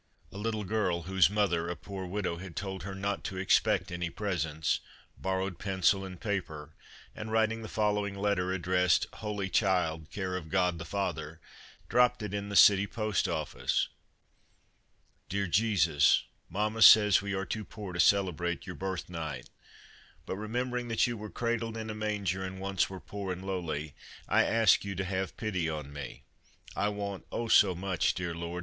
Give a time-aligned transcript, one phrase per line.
[0.31, 4.09] A little girl whose mother, a poor widow, had told her not to expect any
[4.09, 4.79] presents,
[5.15, 6.73] borrowed pencil and paper,
[7.15, 11.39] and writing the following letter, addressed 11 Holy Child, care of God The Father,"
[11.87, 13.89] dropped it in the City Post Office:"
[15.29, 19.51] Dear Jesus: Mamma says we are too poor to celebrate your birth night,
[20.25, 23.93] but remembering that you were cradled in a manger and once were poor and lowly,
[24.27, 26.23] I ask you to have pity on me.
[26.75, 28.59] I want, oh, so much, dear Lord